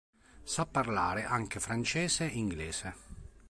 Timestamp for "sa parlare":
0.45-1.25